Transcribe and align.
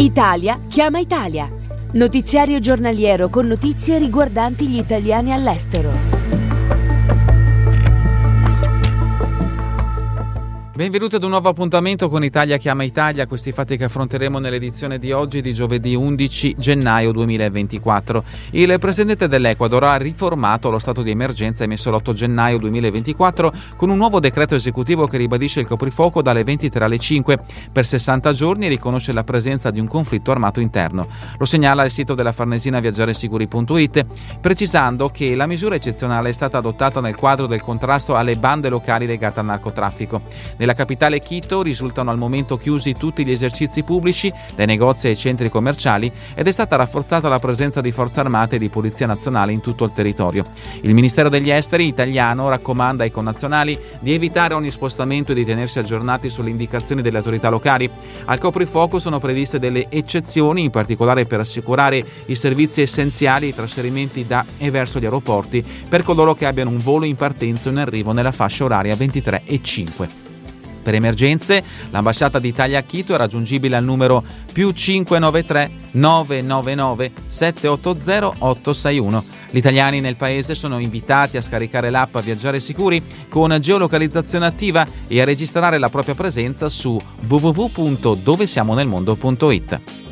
Italia 0.00 0.58
chiama 0.66 0.98
Italia. 0.98 1.46
Notiziario 1.92 2.58
giornaliero 2.58 3.28
con 3.28 3.46
notizie 3.46 3.98
riguardanti 3.98 4.66
gli 4.66 4.78
italiani 4.78 5.30
all'estero. 5.30 6.09
Benvenuti 10.80 11.16
ad 11.16 11.22
un 11.24 11.28
nuovo 11.28 11.50
appuntamento 11.50 12.08
con 12.08 12.24
Italia 12.24 12.56
chiama 12.56 12.84
Italia, 12.84 13.26
questi 13.26 13.52
fatti 13.52 13.76
che 13.76 13.84
affronteremo 13.84 14.38
nell'edizione 14.38 14.98
di 14.98 15.12
oggi 15.12 15.42
di 15.42 15.52
giovedì 15.52 15.94
11 15.94 16.54
gennaio 16.56 17.12
2024. 17.12 18.24
Il 18.52 18.78
presidente 18.78 19.28
dell'Ecuador 19.28 19.84
ha 19.84 19.96
riformato 19.96 20.70
lo 20.70 20.78
stato 20.78 21.02
di 21.02 21.10
emergenza 21.10 21.64
emesso 21.64 21.90
l'8 21.90 22.14
gennaio 22.14 22.56
2024 22.56 23.52
con 23.76 23.90
un 23.90 23.98
nuovo 23.98 24.20
decreto 24.20 24.54
esecutivo 24.54 25.06
che 25.06 25.18
ribadisce 25.18 25.60
il 25.60 25.66
coprifuoco 25.66 26.22
dalle 26.22 26.44
23 26.44 26.82
alle 26.82 26.98
5 26.98 27.38
per 27.70 27.84
60 27.84 28.32
giorni 28.32 28.64
e 28.64 28.70
riconosce 28.70 29.12
la 29.12 29.22
presenza 29.22 29.70
di 29.70 29.80
un 29.80 29.86
conflitto 29.86 30.30
armato 30.30 30.60
interno. 30.60 31.08
Lo 31.36 31.44
segnala 31.44 31.84
il 31.84 31.90
sito 31.90 32.14
della 32.14 32.32
Farnesina 32.32 32.80
viaggiaresicuri.it, 32.80 34.06
precisando 34.40 35.08
che 35.08 35.34
la 35.34 35.44
misura 35.44 35.74
eccezionale 35.74 36.30
è 36.30 36.32
stata 36.32 36.56
adottata 36.56 37.02
nel 37.02 37.16
quadro 37.16 37.46
del 37.46 37.60
contrasto 37.60 38.14
alle 38.14 38.36
bande 38.36 38.70
locali 38.70 39.04
legate 39.04 39.40
al 39.40 39.44
narcotraffico. 39.44 40.22
Nella 40.56 40.68
nella 40.70 40.74
capitale 40.74 41.20
Quito 41.20 41.62
risultano 41.62 42.10
al 42.10 42.18
momento 42.18 42.56
chiusi 42.56 42.94
tutti 42.94 43.24
gli 43.24 43.30
esercizi 43.30 43.82
pubblici, 43.82 44.32
dai 44.54 44.66
negozi 44.66 45.08
ai 45.08 45.16
centri 45.16 45.48
commerciali 45.48 46.10
ed 46.34 46.46
è 46.46 46.52
stata 46.52 46.76
rafforzata 46.76 47.28
la 47.28 47.38
presenza 47.38 47.80
di 47.80 47.90
forze 47.90 48.20
armate 48.20 48.56
e 48.56 48.58
di 48.58 48.68
polizia 48.68 49.06
nazionale 49.06 49.52
in 49.52 49.60
tutto 49.60 49.84
il 49.84 49.92
territorio. 49.92 50.44
Il 50.82 50.94
Ministero 50.94 51.28
degli 51.28 51.50
Esteri 51.50 51.86
italiano 51.86 52.48
raccomanda 52.48 53.02
ai 53.02 53.10
connazionali 53.10 53.78
di 54.00 54.12
evitare 54.12 54.54
ogni 54.54 54.70
spostamento 54.70 55.32
e 55.32 55.34
di 55.34 55.44
tenersi 55.44 55.78
aggiornati 55.78 56.30
sulle 56.30 56.50
indicazioni 56.50 57.02
delle 57.02 57.18
autorità 57.18 57.48
locali. 57.48 57.90
Al 58.26 58.38
coprifuoco 58.38 58.98
sono 58.98 59.18
previste 59.18 59.58
delle 59.58 59.86
eccezioni, 59.88 60.62
in 60.62 60.70
particolare 60.70 61.26
per 61.26 61.40
assicurare 61.40 62.04
i 62.26 62.36
servizi 62.36 62.82
essenziali 62.82 63.46
e 63.46 63.48
i 63.48 63.54
trasferimenti 63.54 64.26
da 64.26 64.44
e 64.58 64.70
verso 64.70 65.00
gli 65.00 65.04
aeroporti 65.04 65.64
per 65.88 66.02
coloro 66.02 66.34
che 66.34 66.46
abbiano 66.46 66.70
un 66.70 66.78
volo 66.78 67.04
in 67.04 67.16
partenza 67.16 67.68
o 67.68 67.72
in 67.72 67.78
arrivo 67.78 68.12
nella 68.12 68.32
fascia 68.32 68.64
oraria 68.64 68.94
23 68.94 69.42
e 69.44 69.60
5. 69.62 70.29
Per 70.90 70.98
emergenze, 70.98 71.62
l'ambasciata 71.90 72.40
d'Italia 72.40 72.80
a 72.80 72.82
Quito 72.82 73.14
è 73.14 73.16
raggiungibile 73.16 73.76
al 73.76 73.84
numero 73.84 74.24
più 74.52 74.72
593 74.72 75.70
999 75.92 77.12
780 77.26 78.26
861. 78.40 79.24
Gli 79.52 79.58
italiani 79.58 80.00
nel 80.00 80.16
paese 80.16 80.56
sono 80.56 80.80
invitati 80.80 81.36
a 81.36 81.42
scaricare 81.42 81.90
l'app 81.90 82.18
Viaggiare 82.18 82.58
Sicuri 82.58 83.00
con 83.28 83.56
geolocalizzazione 83.60 84.46
attiva 84.46 84.84
e 85.06 85.20
a 85.20 85.24
registrare 85.24 85.78
la 85.78 85.90
propria 85.90 86.16
presenza 86.16 86.68
su 86.68 87.00
www.dovesiamonelmondo.it. 87.28 90.09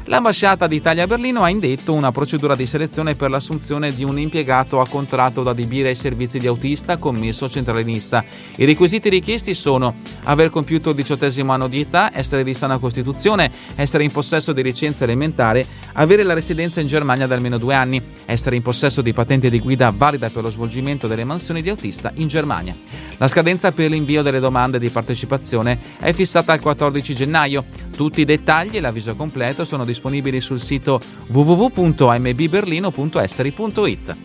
L'ambasciata 0.10 0.68
d'Italia 0.68 1.04
a 1.04 1.08
Berlino 1.08 1.44
ha 1.44 1.50
indetto 1.50 1.92
una 1.92 2.14
procedura 2.14 2.56
di 2.56 2.66
selezione 2.66 3.16
per 3.16 3.30
l'assunzione 3.30 3.94
di 3.94 4.06
un 4.06 4.18
impiegato 4.18 4.80
a 4.80 4.88
contratto 4.88 5.44
da 5.44 5.52
adibire 5.52 5.90
ai 5.90 5.96
servizi 5.96 6.40
di 6.40 6.48
autista 6.48 6.96
commesso 6.96 7.50
centralinista. 7.50 8.24
I 8.56 8.64
requisiti 8.64 9.10
richiesti 9.10 9.54
sono 9.54 9.96
aver 10.24 10.50
compiuto 10.50 10.92
il 10.92 10.96
diciottesimo 10.96 11.52
anno 11.52 11.68
di 11.68 11.82
età, 11.82 12.10
essere 12.14 12.46
di 12.46 12.54
sana 12.54 12.78
costituzione, 12.78 13.52
essere 13.76 14.06
in 14.06 14.12
possesso 14.12 14.54
di 14.54 14.64
licenza 14.64 15.04
elementare, 15.04 15.66
avere 16.00 16.24
la 16.24 16.34
residenza 16.34 16.82
in 16.82 16.88
Germania 16.88 17.28
da 17.28 17.36
almeno 17.36 17.58
due 17.58 17.76
anni, 17.76 18.02
essere 18.26 18.56
in 18.56 18.62
possesso 18.62 19.02
di 19.02 19.14
patente 19.14 19.50
di 19.50 19.60
guida 19.60 19.92
valida 19.96 20.30
per 20.30 20.44
lo 20.44 20.50
svolgimento 20.50 21.08
delle 21.08 21.24
mansioni 21.24 21.62
di 21.62 21.70
autista 21.70 22.12
in 22.16 22.28
Germania. 22.28 22.76
La 23.18 23.28
scadenza 23.28 23.72
per 23.72 23.90
l'invio 23.90 24.22
delle 24.22 24.40
domande 24.40 24.80
di 24.80 24.90
partecipazione 24.90 25.80
è 26.00 26.14
fissata 26.14 26.54
al 26.54 26.60
14 26.60 27.16
gennaio. 27.16 27.66
Tutti 27.96 28.22
i 28.22 28.26
dettagli 28.26 28.78
e 28.78 28.80
l'avviso 28.80 29.16
completo 29.16 29.66
sono 29.66 29.86
disponibili 29.86 30.42
sul 30.42 30.60
sito 30.60 31.00
www.mbberlino.esteri.it. 31.28 34.16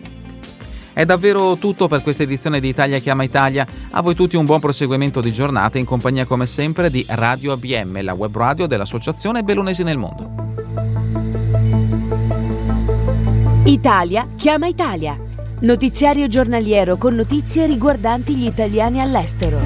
È 0.93 1.05
davvero 1.05 1.57
tutto 1.57 1.87
per 1.87 2.03
questa 2.03 2.21
edizione 2.21 2.59
di 2.59 2.67
Italia 2.67 2.99
Chiama 2.99 3.23
Italia. 3.23 3.65
A 3.91 4.01
voi 4.01 4.13
tutti 4.13 4.35
un 4.35 4.45
buon 4.45 4.59
proseguimento 4.59 5.21
di 5.21 5.33
giornata 5.33 5.79
in 5.79 5.85
compagnia 5.85 6.25
come 6.25 6.45
sempre 6.45 6.91
di 6.91 7.03
Radio 7.09 7.53
ABM, 7.53 8.03
la 8.03 8.13
web 8.13 8.37
radio 8.37 8.67
dell'Associazione 8.67 9.41
Bellunesi 9.41 9.81
nel 9.81 9.97
Mondo. 9.97 10.42
Italia 13.65 14.27
Chiama 14.35 14.67
Italia. 14.67 15.17
Notiziario 15.61 16.27
giornaliero 16.27 16.97
con 16.97 17.15
notizie 17.15 17.65
riguardanti 17.65 18.35
gli 18.35 18.45
italiani 18.45 18.99
all'estero. 18.99 19.61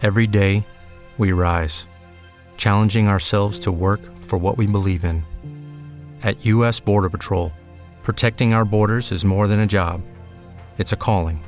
Every 0.00 0.26
day 0.26 0.64
we 1.18 1.32
rise, 1.32 1.86
challenging 2.56 3.08
ourselves 3.08 3.58
to 3.58 3.70
work 3.70 4.00
for 4.16 4.38
what 4.38 4.56
we 4.56 4.66
believe 4.66 5.04
in. 5.04 5.22
At 6.22 6.46
U.S. 6.46 6.80
Border 6.80 7.10
Patrol, 7.10 7.52
protecting 8.02 8.54
our 8.54 8.64
borders 8.64 9.12
is 9.12 9.22
more 9.22 9.46
than 9.46 9.60
a 9.60 9.66
job, 9.66 10.00
it's 10.78 10.92
a 10.92 10.96
calling. 10.96 11.44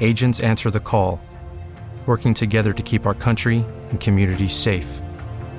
Agents 0.00 0.40
answer 0.40 0.72
the 0.72 0.80
call, 0.80 1.20
working 2.04 2.34
together 2.34 2.72
to 2.72 2.82
keep 2.82 3.06
our 3.06 3.14
country 3.14 3.64
and 3.90 4.00
communities 4.00 4.52
safe. 4.52 5.00